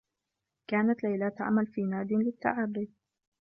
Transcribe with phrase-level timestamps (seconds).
[0.67, 2.89] كانت ليلى تعمل في ناد للتّعرّي.